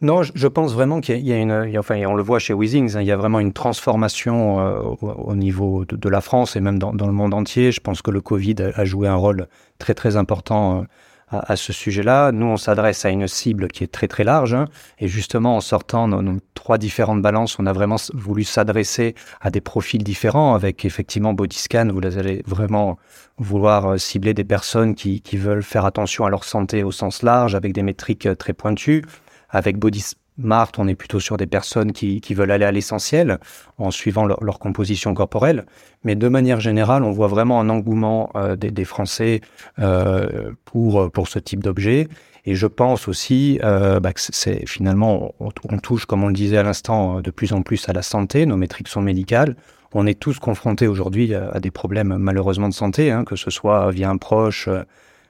Non, 0.01 0.23
je 0.23 0.47
pense 0.47 0.73
vraiment 0.73 1.01
qu'il 1.01 1.27
y, 1.27 1.33
a 1.33 1.39
une, 1.39 1.77
enfin, 1.77 2.01
on 2.07 2.15
le 2.15 2.23
voit 2.23 2.39
chez 2.39 2.55
Weezings, 2.55 2.97
hein, 2.97 3.01
il 3.01 3.07
y 3.07 3.11
a 3.11 3.17
vraiment 3.17 3.41
une 3.41 3.53
transformation 3.53 4.61
euh, 4.61 4.79
au, 5.01 5.35
niveau 5.35 5.85
de, 5.85 6.09
la 6.09 6.21
France 6.21 6.55
et 6.55 6.61
même 6.61 6.79
dans, 6.79 6.93
le 6.93 7.13
monde 7.13 7.35
entier. 7.35 7.73
Je 7.73 7.81
pense 7.81 8.01
que 8.01 8.13
le 8.13 8.21
Covid 8.21 8.57
a 8.77 8.85
joué 8.85 9.09
un 9.09 9.17
rôle 9.17 9.49
très 9.79 9.95
très 9.95 10.17
important 10.17 10.87
à, 11.29 11.57
ce 11.57 11.73
sujet-là. 11.73 12.33
Nous, 12.33 12.47
on 12.47 12.57
s'adresse 12.57 13.05
à 13.05 13.11
une 13.11 13.27
cible 13.27 13.69
qui 13.69 13.85
est 13.85 13.93
très 13.93 14.09
très 14.09 14.25
large. 14.25 14.55
Hein. 14.55 14.67
et 14.99 15.09
justement, 15.09 15.57
en 15.57 15.61
sortant 15.61 16.09
nos, 16.09 16.39
trois 16.55 16.79
différentes 16.79 17.23
balances, 17.23 17.59
on 17.59 17.67
a 17.67 17.73
vraiment 17.73 17.97
voulu 18.13 18.45
s'adresser 18.45 19.15
à 19.41 19.51
des 19.51 19.61
profils 19.61 20.03
différents. 20.03 20.55
Avec 20.55 20.85
effectivement 20.85 21.33
Bodyscan, 21.33 21.89
vous 21.93 22.19
allez 22.19 22.43
vraiment 22.47 22.99
vouloir 23.39 23.93
euh, 23.93 23.99
cibler 23.99 24.35
des 24.35 24.45
personnes 24.45 24.95
qui, 24.95 25.21
qui 25.21 25.37
veulent 25.37 25.63
faire 25.63 25.85
attention 25.85 26.25
à 26.25 26.31
leur 26.31 26.45
santé 26.45 26.83
au 26.83 26.93
sens 26.93 27.23
large, 27.23 27.55
avec 27.55 27.73
des 27.73 27.83
métriques 27.83 28.27
euh, 28.27 28.35
très 28.35 28.53
pointues. 28.53 29.05
Avec 29.51 29.79
Body 29.79 30.03
Marthe, 30.37 30.81
on 30.81 30.89
est 30.89 30.97
plutôt 30.97 31.21
sur 31.21 31.37
des 31.37 31.47
personnes 31.47 31.93
qui, 31.93 32.21
veulent 32.35 32.51
aller 32.51 32.65
à 32.65 32.73
l'essentiel 32.73 33.39
en 33.79 33.91
suivant 33.91 34.27
leur, 34.27 34.59
composition 34.59 35.15
corporelle. 35.15 35.65
Mais 36.03 36.17
de 36.17 36.29
manière 36.29 36.59
générale, 36.59 37.05
on 37.05 37.13
voit 37.13 37.29
vraiment 37.29 37.61
un 37.61 37.69
engouement 37.69 38.31
euh, 38.35 38.57
des, 38.57 38.85
Français 38.85 39.41
euh, 39.79 40.51
pour, 40.65 41.11
pour 41.13 41.29
ce 41.29 41.39
type 41.39 41.63
d'objet. 41.63 42.09
Et 42.47 42.57
je 42.57 42.67
pense 42.67 43.07
aussi 43.09 43.61
euh, 43.63 44.01
bah, 44.01 44.13
que 44.13 44.21
c'est 44.21 44.67
finalement, 44.67 45.35
on, 45.39 45.51
on, 45.71 45.79
touche, 45.79 46.05
comme 46.05 46.25
on 46.25 46.29
le 46.29 46.35
disait 46.35 46.59
à 46.59 46.63
l'instant, 46.63 47.21
de 47.21 47.31
plus 47.31 47.53
en 47.53 47.63
plus 47.63 47.89
à 47.89 47.93
la 47.93 48.03
santé. 48.03 48.45
Nos 48.45 48.57
métriques 48.57 48.89
sont 48.89 49.03
médicales. 49.03 49.55
On 49.93 50.05
est 50.07 50.19
tous 50.19 50.41
confrontés 50.41 50.89
aujourd'hui 50.89 51.33
à, 51.35 51.61
des 51.61 51.71
problèmes 51.71 52.17
malheureusement 52.19 52.69
de 52.69 52.75
santé, 52.75 53.13
hein, 53.13 53.25
que 53.25 53.37
ce 53.37 53.51
soit 53.51 53.93
via 53.93 54.11
un 54.11 54.17
proche, 54.17 54.69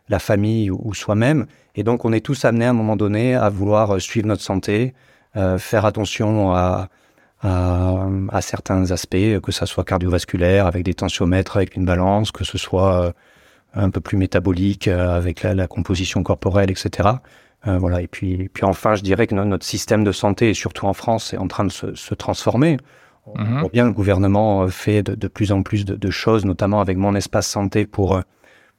la 0.09 0.19
famille 0.19 0.71
ou, 0.71 0.93
soi-même. 0.95 1.47
Et 1.75 1.83
donc, 1.83 2.05
on 2.05 2.13
est 2.13 2.21
tous 2.21 2.45
amenés 2.45 2.67
à 2.67 2.71
un 2.71 2.75
moment 2.75 2.97
donné 2.97 3.35
à 3.35 3.49
vouloir 3.49 4.01
suivre 4.01 4.27
notre 4.27 4.43
santé, 4.43 4.95
euh, 5.37 5.59
faire 5.59 5.85
attention 5.85 6.53
à, 6.53 6.89
à, 7.45 8.07
à, 8.31 8.41
certains 8.41 8.91
aspects, 8.91 9.41
que 9.43 9.53
ça 9.53 9.67
soit 9.67 9.85
cardiovasculaire, 9.85 10.67
avec 10.67 10.85
des 10.85 10.95
tensiomètres, 10.95 11.57
avec 11.57 11.77
une 11.77 11.85
balance, 11.85 12.33
que 12.33 12.45
ce 12.45 12.59
soit 12.59 13.03
euh, 13.05 13.13
un 13.75 13.91
peu 13.91 14.01
plus 14.01 14.17
métabolique, 14.17 14.89
euh, 14.89 15.17
avec 15.17 15.43
la, 15.43 15.55
la, 15.55 15.67
composition 15.67 16.23
corporelle, 16.23 16.71
etc. 16.71 17.09
Euh, 17.67 17.79
voilà. 17.79 18.01
Et 18.01 18.07
puis, 18.07 18.49
puis 18.53 18.65
enfin, 18.65 18.95
je 18.95 19.03
dirais 19.03 19.27
que 19.27 19.35
notre 19.35 19.67
système 19.67 20.05
de 20.05 20.13
santé, 20.13 20.51
et 20.51 20.55
surtout 20.55 20.87
en 20.87 20.95
France, 20.95 21.35
est 21.35 21.39
en 21.39 21.49
train 21.49 21.65
de 21.65 21.73
se, 21.73 21.95
se 21.95 22.15
transformer. 22.15 22.79
On 23.27 23.41
mhm. 23.41 23.61
voit 23.61 23.71
bien 23.71 23.87
le 23.87 23.93
gouvernement 23.93 24.69
fait 24.69 25.03
de, 25.03 25.15
de 25.15 25.29
plus 25.29 25.51
en 25.51 25.63
plus 25.63 25.85
de, 25.85 25.97
de, 25.97 26.11
choses, 26.11 26.45
notamment 26.45 26.81
avec 26.81 26.97
mon 26.99 27.15
espace 27.15 27.47
santé 27.47 27.87
pour 27.87 28.21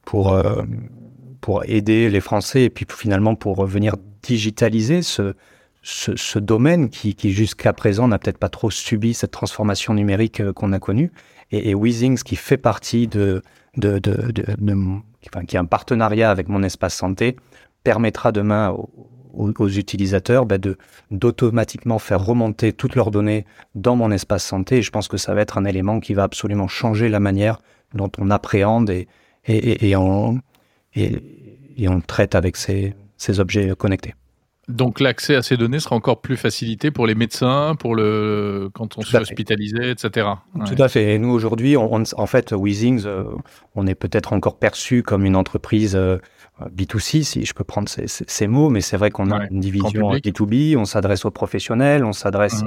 pour 0.04 0.40
pour 1.40 1.64
aider 1.66 2.10
les 2.10 2.20
Français 2.20 2.64
et 2.64 2.70
puis 2.70 2.86
finalement 2.88 3.34
pour 3.34 3.64
venir 3.66 3.96
digitaliser 4.22 5.02
ce, 5.02 5.34
ce, 5.82 6.38
domaine 6.38 6.88
qui, 6.88 7.14
jusqu'à 7.32 7.72
présent 7.72 8.08
n'a 8.08 8.18
peut-être 8.18 8.38
pas 8.38 8.48
trop 8.48 8.70
subi 8.70 9.14
cette 9.14 9.30
transformation 9.30 9.94
numérique 9.94 10.40
euh, 10.40 10.52
qu'on 10.52 10.72
a 10.72 10.78
connue. 10.78 11.12
Et, 11.52 11.70
et 11.70 11.74
qui 12.24 12.34
fait 12.34 12.56
partie 12.56 13.06
de, 13.06 13.40
de, 13.76 14.00
qui 15.46 15.56
a 15.56 15.60
un 15.60 15.64
partenariat 15.64 16.28
avec 16.28 16.48
mon 16.48 16.64
espace 16.64 16.96
santé, 16.96 17.36
permettra 17.84 18.32
demain 18.32 18.74
aux, 19.32 19.68
utilisateurs 19.68 20.46
bah, 20.46 20.58
de 20.58 20.76
d'automatiquement 21.10 22.00
faire 22.00 22.24
remonter 22.24 22.72
toutes 22.72 22.96
leurs 22.96 23.12
données 23.12 23.44
dans 23.76 23.94
mon 23.94 24.10
espace 24.10 24.44
santé. 24.44 24.78
Et 24.78 24.82
je 24.82 24.90
pense 24.90 25.06
que 25.06 25.18
ça 25.18 25.34
va 25.34 25.42
être 25.42 25.56
un 25.56 25.64
élément 25.64 26.00
qui 26.00 26.14
va 26.14 26.24
absolument 26.24 26.66
changer 26.66 27.08
la 27.08 27.20
manière 27.20 27.60
dont 27.94 28.10
on 28.18 28.30
appréhende 28.30 28.90
et, 28.90 29.06
et, 29.46 29.88
et, 29.88 29.94
on, 29.94 30.40
et, 30.96 31.88
on 31.88 32.00
traite 32.00 32.34
avec 32.34 32.56
ces, 32.56 32.94
ces 33.16 33.38
objets 33.40 33.74
connectés. 33.76 34.14
Donc 34.68 34.98
l'accès 34.98 35.36
à 35.36 35.42
ces 35.42 35.56
données 35.56 35.78
sera 35.78 35.94
encore 35.94 36.20
plus 36.20 36.36
facilité 36.36 36.90
pour 36.90 37.06
les 37.06 37.14
médecins, 37.14 37.76
pour 37.78 37.94
le 37.94 38.68
quand 38.74 38.98
on 38.98 39.02
se 39.02 39.10
fait 39.10 39.18
hospitaliser, 39.18 39.90
etc. 39.90 40.26
Tout 40.66 40.82
à 40.82 40.88
fait. 40.88 41.14
Et 41.14 41.18
nous 41.18 41.30
aujourd'hui, 41.30 41.76
on, 41.76 42.02
en 42.02 42.26
fait, 42.26 42.52
Weezings, 42.52 43.04
euh, 43.06 43.24
on 43.76 43.86
est 43.86 43.94
peut-être 43.94 44.32
encore 44.32 44.58
perçu 44.58 45.04
comme 45.04 45.24
une 45.24 45.36
entreprise 45.36 45.94
euh, 45.94 46.18
B2C, 46.74 47.22
si 47.22 47.44
je 47.44 47.54
peux 47.54 47.62
prendre 47.62 47.88
ces, 47.88 48.06
ces, 48.08 48.46
mots, 48.48 48.68
mais 48.68 48.80
c'est 48.80 48.96
vrai 48.96 49.10
qu'on 49.10 49.30
a 49.30 49.46
une 49.50 49.60
division 49.60 50.10
B2B, 50.10 50.76
on 50.76 50.84
s'adresse 50.84 51.24
aux 51.24 51.30
professionnels, 51.30 52.04
on 52.04 52.12
s'adresse. 52.12 52.64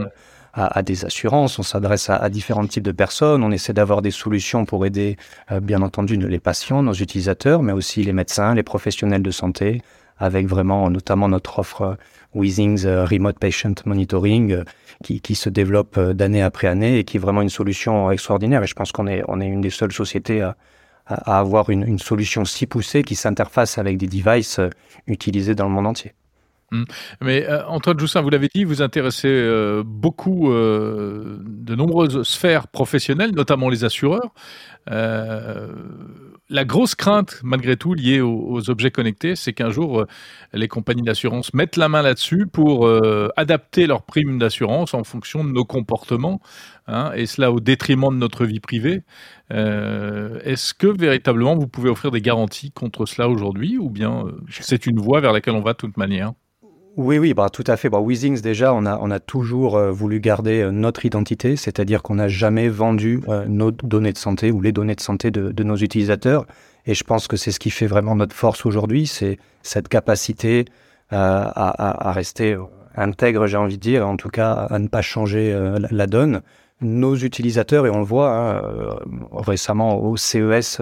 À, 0.53 0.77
à, 0.77 0.81
des 0.81 1.05
assurances, 1.05 1.59
on 1.59 1.63
s'adresse 1.63 2.09
à, 2.09 2.15
à, 2.15 2.29
différents 2.29 2.65
types 2.65 2.83
de 2.83 2.91
personnes, 2.91 3.43
on 3.43 3.51
essaie 3.51 3.73
d'avoir 3.73 4.01
des 4.01 4.11
solutions 4.11 4.65
pour 4.65 4.85
aider, 4.85 5.17
euh, 5.51 5.59
bien 5.59 5.81
entendu, 5.81 6.17
les 6.17 6.39
patients, 6.39 6.81
nos 6.83 6.93
utilisateurs, 6.93 7.61
mais 7.61 7.71
aussi 7.71 8.03
les 8.03 8.13
médecins, 8.13 8.55
les 8.55 8.63
professionnels 8.63 9.23
de 9.23 9.31
santé, 9.31 9.81
avec 10.19 10.47
vraiment 10.47 10.89
notamment 10.89 11.27
notre 11.27 11.59
offre 11.59 11.81
euh, 11.81 11.95
Weezings 12.35 12.85
euh, 12.85 13.05
Remote 13.05 13.39
Patient 13.39 13.73
Monitoring 13.85 14.51
euh, 14.51 14.63
qui, 15.03 15.21
qui 15.21 15.35
se 15.35 15.49
développe 15.49 15.99
d'année 15.99 16.43
après 16.43 16.67
année 16.67 16.99
et 16.99 17.03
qui 17.05 17.17
est 17.17 17.19
vraiment 17.19 17.41
une 17.41 17.49
solution 17.49 18.11
extraordinaire. 18.11 18.63
Et 18.63 18.67
je 18.67 18.75
pense 18.75 18.91
qu'on 18.91 19.07
est, 19.07 19.23
on 19.27 19.39
est 19.41 19.47
une 19.47 19.61
des 19.61 19.69
seules 19.69 19.93
sociétés 19.93 20.41
à, 20.41 20.57
à 21.07 21.39
avoir 21.39 21.69
une, 21.69 21.87
une, 21.87 21.99
solution 21.99 22.45
si 22.45 22.67
poussée 22.67 23.03
qui 23.03 23.15
s'interface 23.15 23.77
avec 23.77 23.97
des 23.97 24.07
devices 24.07 24.59
utilisés 25.07 25.55
dans 25.55 25.65
le 25.65 25.71
monde 25.71 25.87
entier. 25.87 26.13
Hum. 26.71 26.85
Mais 27.21 27.47
Antoine 27.67 27.99
Joussin, 27.99 28.21
vous 28.21 28.29
l'avez 28.29 28.49
dit, 28.53 28.63
vous 28.63 28.81
intéressez 28.81 29.81
beaucoup 29.85 30.49
de 30.49 31.75
nombreuses 31.75 32.23
sphères 32.23 32.67
professionnelles, 32.67 33.31
notamment 33.33 33.69
les 33.69 33.83
assureurs. 33.83 34.33
Euh, 34.91 35.67
la 36.49 36.65
grosse 36.65 36.95
crainte, 36.95 37.41
malgré 37.43 37.77
tout, 37.77 37.93
liée 37.93 38.21
aux, 38.21 38.69
objets 38.69 38.89
connectés, 38.89 39.35
c'est 39.35 39.53
qu'un 39.53 39.69
jour, 39.69 40.01
euh, 40.01 40.05
les 40.53 40.67
compagnies 40.67 41.03
d'assurance 41.03 41.53
mettent 41.53 41.77
la 41.77 41.89
main 41.89 42.01
là-dessus 42.01 42.47
pour 42.47 42.87
euh, 42.87 43.29
adapter 43.37 43.85
leurs 43.85 44.03
primes 44.03 44.39
d'assurance 44.39 44.93
en 44.93 45.03
fonction 45.03 45.43
de 45.43 45.51
nos 45.51 45.65
comportements, 45.65 46.41
hein, 46.87 47.11
et 47.15 47.27
cela 47.27 47.51
au 47.51 47.59
détriment 47.59 48.09
de 48.09 48.17
notre 48.17 48.45
vie 48.45 48.59
privée. 48.59 49.03
Est-ce 49.51 50.73
que 50.73 50.87
véritablement 50.87 51.55
vous 51.55 51.67
pouvez 51.67 51.89
offrir 51.89 52.11
des 52.11 52.21
garanties 52.21 52.71
contre 52.71 53.05
cela 53.05 53.27
aujourd'hui, 53.29 53.77
ou 53.77 53.89
bien 53.89 54.25
c'est 54.49 54.85
une 54.85 54.99
voie 54.99 55.21
vers 55.21 55.33
laquelle 55.33 55.55
on 55.55 55.61
va 55.61 55.73
de 55.73 55.77
toute 55.77 55.97
manière? 55.97 56.33
Oui, 56.97 57.17
oui, 57.17 57.33
bah, 57.33 57.49
tout 57.49 57.63
à 57.67 57.77
fait. 57.77 57.89
Bah, 57.89 57.99
Weezings, 57.99 58.41
déjà, 58.41 58.73
on 58.73 58.85
a, 58.85 59.19
toujours 59.19 59.77
euh, 59.77 59.91
voulu 59.91 60.19
garder 60.19 60.61
euh, 60.61 60.71
notre 60.71 61.05
identité, 61.05 61.55
c'est-à-dire 61.55 62.01
qu'on 62.01 62.15
n'a 62.15 62.27
jamais 62.27 62.67
vendu 62.67 63.21
euh, 63.29 63.45
nos 63.45 63.71
données 63.71 64.11
de 64.11 64.17
santé 64.17 64.51
ou 64.51 64.61
les 64.61 64.71
données 64.71 64.95
de 64.95 65.01
santé 65.01 65.31
de, 65.31 65.63
nos 65.63 65.75
utilisateurs. 65.75 66.45
Et 66.85 66.93
je 66.93 67.03
pense 67.03 67.27
que 67.27 67.37
c'est 67.37 67.51
ce 67.51 67.59
qui 67.59 67.69
fait 67.69 67.87
vraiment 67.87 68.15
notre 68.15 68.35
force 68.35 68.65
aujourd'hui, 68.65 69.07
c'est 69.07 69.37
cette 69.61 69.87
capacité 69.87 70.65
à, 71.11 72.11
rester 72.13 72.55
intègre, 72.95 73.47
j'ai 73.47 73.57
envie 73.57 73.77
de 73.77 73.81
dire, 73.81 74.07
en 74.07 74.15
tout 74.15 74.29
cas 74.29 74.53
à 74.53 74.79
ne 74.79 74.87
pas 74.87 75.01
changer 75.01 75.57
la, 75.91 76.07
donne. 76.07 76.41
Nos 76.81 77.15
utilisateurs, 77.15 77.85
et 77.85 77.89
on 77.89 77.99
le 77.99 78.05
voit 78.05 78.31
hein, 78.31 78.61
récemment 79.33 80.01
au 80.01 80.17
CES, 80.17 80.81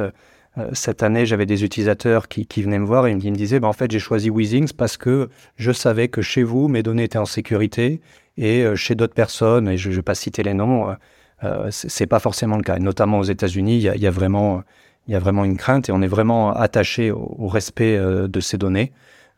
cette 0.74 1.04
année, 1.04 1.26
j'avais 1.26 1.46
des 1.46 1.64
utilisateurs 1.64 2.28
qui, 2.28 2.46
qui, 2.46 2.64
venaient 2.64 2.80
me 2.80 2.86
voir 2.86 3.06
et 3.08 3.12
ils 3.12 3.16
me 3.16 3.36
disaient, 3.36 3.60
bah, 3.60 3.68
en 3.68 3.74
fait, 3.74 3.92
j'ai 3.92 4.00
choisi 4.00 4.30
Weezings 4.30 4.74
parce 4.74 4.98
que 4.98 5.30
je 5.56 5.72
savais 5.72 6.08
que 6.08 6.22
chez 6.22 6.44
vous, 6.44 6.68
mes 6.68 6.84
données 6.84 7.04
étaient 7.04 7.18
en 7.18 7.26
sécurité 7.26 8.02
et 8.38 8.64
euh, 8.64 8.76
chez 8.76 8.96
d'autres 8.96 9.14
personnes, 9.14 9.68
et 9.68 9.78
je 9.78 9.90
ne 9.90 9.96
vais 9.96 10.02
pas 10.02 10.16
citer 10.16 10.44
les 10.44 10.54
noms, 10.54 10.90
euh, 10.90 10.94
euh 11.44 11.68
c'est 11.72 12.08
pas 12.08 12.20
forcément 12.20 12.58
le 12.58 12.64
cas. 12.64 12.80
notamment 12.80 13.20
aux 13.20 13.24
États-Unis, 13.24 13.78
il 13.78 13.82
y 13.82 13.90
a, 13.90 13.96
y 13.96 14.08
a, 14.08 14.12
vraiment, 14.12 14.64
y 15.08 15.16
a 15.16 15.20
vraiment 15.20 15.44
une 15.44 15.58
crainte 15.58 15.90
et 15.90 15.92
on 15.92 16.02
est 16.02 16.08
vraiment 16.08 16.54
attaché 16.54 17.12
au, 17.12 17.48
respect 17.48 17.98
de 17.98 18.40
ces 18.40 18.58
données. 18.58 18.92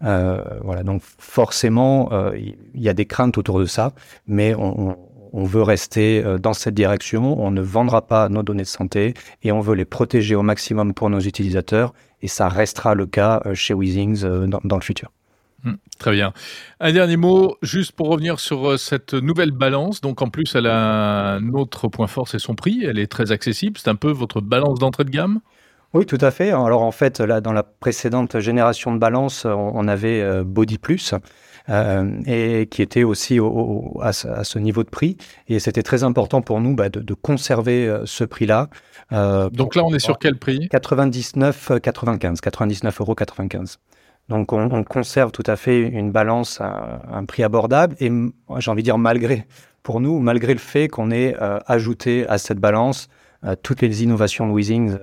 Euh, 0.03 0.41
voilà, 0.63 0.83
donc 0.83 1.01
forcément, 1.01 2.09
il 2.33 2.55
y 2.75 2.89
a 2.89 2.93
des 2.93 3.05
craintes 3.05 3.38
autour 3.38 3.59
de 3.59 3.65
ça, 3.65 3.93
mais 4.27 4.55
on 4.55 4.97
veut 5.33 5.63
rester 5.63 6.24
euh, 6.24 6.38
dans 6.38 6.53
cette 6.53 6.74
direction, 6.74 7.41
on 7.41 7.51
ne 7.51 7.62
vendra 7.62 8.05
pas 8.05 8.29
nos 8.29 8.43
données 8.43 8.63
de 8.63 8.67
santé 8.67 9.13
et 9.43 9.51
on 9.51 9.59
veut 9.59 9.75
les 9.75 9.86
protéger 9.86 10.36
au 10.36 10.41
maximum 10.41 10.93
pour 10.93 11.09
nos 11.09 11.19
utilisateurs 11.19 11.93
et 12.21 12.27
ça 12.27 12.50
restera 12.50 12.95
le 12.95 13.05
cas 13.05 13.41
euh, 13.45 13.53
chez 13.53 13.74
Weezings 13.74 14.24
euh, 14.24 14.48
dans, 14.48 14.75
le 14.75 14.81
futur. 14.81 15.12
Hmm, 15.63 15.74
très 16.00 16.12
bien. 16.12 16.33
Un 16.79 16.91
dernier 16.93 17.17
mot, 17.17 17.57
juste 17.62 17.91
pour 17.91 18.09
revenir 18.09 18.39
sur 18.39 18.79
cette 18.79 19.13
nouvelle 19.13 19.51
balance. 19.51 20.01
Donc 20.01 20.21
en 20.21 20.29
plus, 20.29 20.55
elle 20.55 20.67
a 20.67 21.33
un 21.33 21.50
autre 21.53 21.88
point 21.88 22.07
fort, 22.07 22.27
c'est 22.27 22.39
son 22.39 22.55
prix. 22.55 22.83
Elle 22.86 22.98
est 22.98 23.12
très 23.12 23.31
accessible. 23.31 23.77
C'est 23.77 23.89
un 23.89 23.95
peu 23.95 24.12
votre 24.12 24.41
balance 24.41 24.79
d'entrée 24.79 25.03
de 25.03 25.12
gamme? 25.12 25.41
Oui, 25.93 26.05
tout 26.05 26.19
à 26.21 26.29
fait. 26.29 26.51
Alors 26.51 26.83
en 26.83 26.91
fait, 26.91 27.19
là, 27.19 27.41
dans 27.41 27.51
la 27.51 27.63
précédente 27.63 28.39
génération 28.39 28.93
de 28.93 29.00
balance, 29.00 29.45
on 29.45 29.88
avait 29.88 30.43
Body 30.43 30.77
Plus. 30.77 31.15
Euh, 31.69 32.19
et 32.25 32.65
qui 32.67 32.81
était 32.81 33.03
aussi 33.03 33.39
au, 33.39 33.99
à, 34.01 34.11
ce, 34.11 34.57
niveau 34.57 34.83
de 34.83 34.89
prix. 34.89 35.17
Et 35.47 35.59
c'était 35.59 35.83
très 35.83 36.03
important 36.03 36.41
pour 36.41 36.61
nous 36.61 36.75
bah, 36.75 36.89
de, 36.89 36.99
de, 36.99 37.13
conserver 37.13 37.88
euh, 37.88 38.05
ce 38.05 38.23
prix-là. 38.23 38.69
Euh, 39.11 39.49
Donc 39.51 39.75
là, 39.75 39.83
on 39.85 39.93
est 39.93 39.99
sur 39.99 40.17
quel 40.17 40.38
prix? 40.38 40.67
99,95, 40.71 42.39
99 42.39 43.01
euros 43.01 43.13
95. 43.13 43.77
Donc 44.29 44.51
on, 44.51 44.71
on, 44.71 44.83
conserve 44.83 45.31
tout 45.31 45.43
à 45.45 45.55
fait 45.55 45.79
une 45.79 46.11
balance 46.11 46.59
à 46.59 47.01
un 47.11 47.25
prix 47.25 47.43
abordable 47.43 47.95
et 47.99 48.11
j'ai 48.57 48.71
envie 48.71 48.81
de 48.81 48.85
dire 48.85 48.97
malgré 48.99 49.45
pour 49.81 50.01
nous 50.01 50.19
malgré 50.19 50.53
le 50.53 50.59
fait 50.59 50.88
qu'on 50.88 51.09
ait 51.09 51.35
ajouté 51.65 52.27
à 52.27 52.38
cette 52.38 52.59
balance 52.59 53.09
toutes 53.63 53.81
les 53.81 54.03
innovations 54.03 54.53
Weezings 54.53 54.97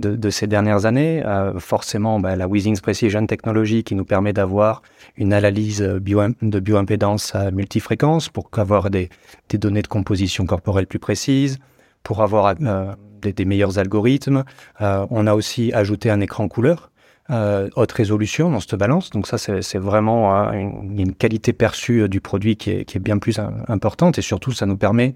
de, 0.00 0.30
ces 0.30 0.46
dernières 0.46 0.86
années. 0.86 1.22
Euh, 1.24 1.58
forcément, 1.58 2.18
bah, 2.20 2.36
la 2.36 2.48
Weezings 2.48 2.80
Precision 2.80 3.26
Technology 3.26 3.84
qui 3.84 3.94
nous 3.94 4.04
permet 4.04 4.32
d'avoir 4.32 4.82
une 5.16 5.32
analyse 5.32 5.82
bio, 5.82 6.22
de 6.42 6.60
bioimpédance 6.60 7.34
à 7.34 7.50
multifréquence 7.50 8.28
pour 8.28 8.48
avoir 8.56 8.90
des, 8.90 9.10
données 9.52 9.82
de 9.82 9.88
composition 9.88 10.46
corporelle 10.46 10.86
plus 10.86 10.98
précises, 10.98 11.58
pour 12.02 12.22
avoir 12.22 12.54
euh, 12.60 12.92
des, 13.20 13.44
meilleurs 13.44 13.78
algorithmes. 13.78 14.44
Euh, 14.80 15.06
on 15.10 15.26
a 15.26 15.34
aussi 15.34 15.72
ajouté 15.72 16.10
un 16.10 16.20
écran 16.20 16.48
couleur. 16.48 16.90
Euh, 17.30 17.68
haute 17.76 17.92
résolution 17.92 18.50
dans 18.50 18.58
cette 18.58 18.74
balance. 18.74 19.10
Donc 19.10 19.28
ça, 19.28 19.38
c'est 19.38 19.78
vraiment 19.78 20.48
euh, 20.48 20.52
une, 20.52 21.14
qualité 21.14 21.52
perçue 21.52 22.08
du 22.08 22.20
produit 22.20 22.56
qui 22.56 22.70
est 22.70 22.98
bien 22.98 23.18
plus 23.18 23.38
importante 23.68 24.18
et 24.18 24.22
surtout, 24.22 24.50
ça 24.50 24.66
nous 24.66 24.76
permet 24.76 25.14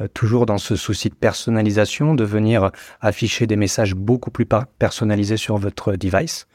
euh, 0.00 0.08
toujours 0.12 0.46
dans 0.46 0.58
ce 0.58 0.76
souci 0.76 1.08
de 1.08 1.14
personnalisation, 1.14 2.14
de 2.14 2.24
venir 2.24 2.70
afficher 3.00 3.46
des 3.46 3.56
messages 3.56 3.94
beaucoup 3.94 4.30
plus 4.30 4.46
personnalisés 4.78 5.36
sur 5.36 5.56
votre 5.58 5.96
device. 5.96 6.46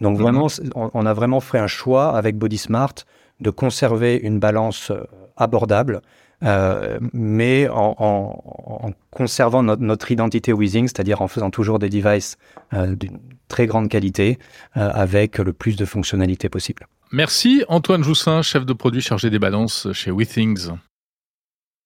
Donc 0.00 0.16
mhm. 0.16 0.22
vraiment, 0.22 0.46
on 0.74 1.06
a 1.06 1.12
vraiment 1.12 1.40
fait 1.40 1.58
un 1.58 1.66
choix 1.66 2.16
avec 2.16 2.36
Body 2.36 2.58
Smart 2.58 2.94
de 3.40 3.50
conserver 3.50 4.16
une 4.16 4.38
balance 4.38 4.90
euh, 4.90 5.04
abordable, 5.36 6.02
euh, 6.44 6.98
mais 7.12 7.68
en, 7.68 7.96
en, 7.98 8.86
en 8.86 8.90
conservant 9.10 9.62
notre, 9.62 9.82
notre 9.82 10.12
identité 10.12 10.52
Weezing, 10.52 10.86
c'est-à-dire 10.86 11.20
en 11.20 11.28
faisant 11.28 11.50
toujours 11.50 11.78
des 11.78 11.88
devices 11.88 12.36
euh, 12.74 12.94
d'une 12.94 13.18
très 13.48 13.66
grande 13.66 13.88
qualité, 13.88 14.38
euh, 14.76 14.90
avec 14.92 15.38
le 15.38 15.52
plus 15.52 15.76
de 15.76 15.84
fonctionnalités 15.84 16.48
possible. 16.48 16.86
Merci 17.10 17.64
Antoine 17.68 18.04
Joussin, 18.04 18.42
chef 18.42 18.66
de 18.66 18.72
produit 18.72 19.00
chargé 19.00 19.30
des 19.30 19.38
balances 19.38 19.88
chez 19.92 20.10
WeThings. 20.10 20.68